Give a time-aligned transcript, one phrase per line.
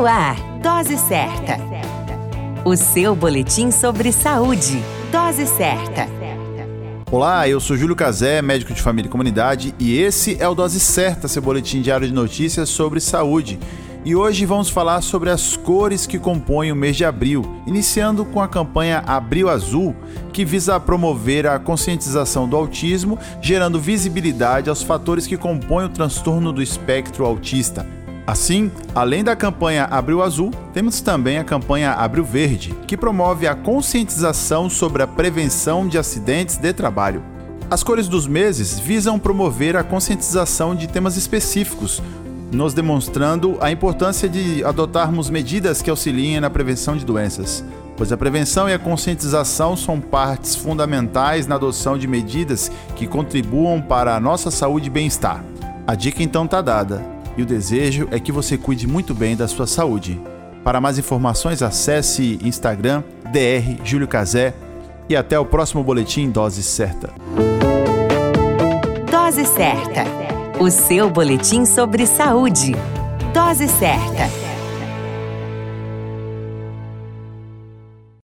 [0.00, 1.58] No ar, Dose Certa.
[2.64, 4.82] O seu boletim sobre saúde.
[5.12, 6.08] Dose Certa.
[7.12, 10.80] Olá, eu sou Júlio Cazé, médico de família e comunidade, e esse é o Dose
[10.80, 13.60] Certa, seu boletim diário de notícias sobre saúde.
[14.02, 18.40] E hoje vamos falar sobre as cores que compõem o mês de abril, iniciando com
[18.40, 19.94] a campanha Abril Azul,
[20.32, 26.54] que visa promover a conscientização do autismo, gerando visibilidade aos fatores que compõem o transtorno
[26.54, 27.99] do espectro autista.
[28.30, 33.56] Assim, além da campanha Abril Azul, temos também a campanha Abril Verde, que promove a
[33.56, 37.24] conscientização sobre a prevenção de acidentes de trabalho.
[37.68, 42.00] As cores dos meses visam promover a conscientização de temas específicos,
[42.52, 47.64] nos demonstrando a importância de adotarmos medidas que auxiliem na prevenção de doenças,
[47.96, 53.82] pois a prevenção e a conscientização são partes fundamentais na adoção de medidas que contribuam
[53.82, 55.44] para a nossa saúde e bem-estar.
[55.84, 59.48] A dica então está dada e o desejo é que você cuide muito bem da
[59.48, 60.20] sua saúde.
[60.64, 64.08] Para mais informações, acesse Instagram dr Júlio
[65.08, 67.12] e até o próximo boletim Dose Certa.
[69.10, 70.04] Dose Certa,
[70.60, 72.74] o seu boletim sobre saúde.
[73.32, 74.49] Dose Certa.